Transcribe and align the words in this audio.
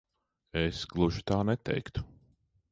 Es 0.61 0.79
gluži 0.95 1.23
tā 1.33 1.39
neteiktu. 1.53 2.09